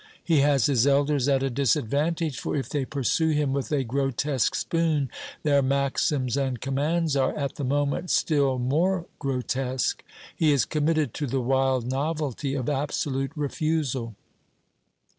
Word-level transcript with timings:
He 0.23 0.39
has 0.39 0.65
his 0.65 0.87
elders 0.87 1.27
at 1.29 1.43
a 1.43 1.49
disadvantage; 1.51 2.39
for 2.39 2.55
if 2.55 2.67
they 2.69 2.85
pursue 2.85 3.29
him 3.29 3.53
with 3.53 3.71
a 3.71 3.83
grotesque 3.83 4.55
spoon 4.55 5.11
their 5.43 5.61
maxims 5.61 6.35
and 6.35 6.59
commands 6.59 7.15
are, 7.15 7.35
at 7.37 7.53
the 7.57 7.63
moment, 7.63 8.09
still 8.09 8.57
more 8.57 9.05
grotesque. 9.19 10.03
He 10.35 10.51
is 10.51 10.65
committed 10.65 11.13
to 11.13 11.27
the 11.27 11.39
wild 11.39 11.85
novelty 11.85 12.55
of 12.55 12.67
absolute 12.67 13.29
refusal. 13.35 14.15